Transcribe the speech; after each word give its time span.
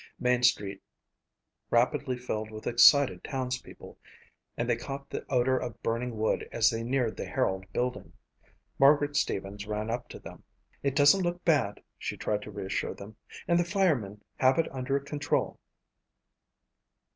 Main 0.19 0.41
street 0.41 0.81
rapidly 1.69 2.17
filled 2.17 2.49
with 2.49 2.65
excited 2.65 3.23
townspeople 3.23 3.99
and 4.57 4.67
they 4.67 4.75
caught 4.75 5.11
the 5.11 5.23
odor 5.29 5.59
of 5.59 5.79
burning 5.83 6.17
wood 6.17 6.49
as 6.51 6.71
they 6.71 6.81
neared 6.81 7.15
the 7.15 7.25
Herald 7.27 7.71
building. 7.71 8.11
Margaret 8.79 9.15
Stevens 9.15 9.67
ran 9.67 9.91
up 9.91 10.09
to 10.09 10.17
them. 10.17 10.43
"It 10.81 10.95
doesn't 10.95 11.21
look 11.21 11.45
bad," 11.45 11.83
she 11.99 12.17
tried 12.17 12.41
to 12.41 12.49
reassure 12.51 12.95
them, 12.95 13.15
"and 13.47 13.59
the 13.59 13.63
firemen 13.63 14.23
have 14.37 14.57
it 14.57 14.67
under 14.73 14.99
control." 14.99 15.59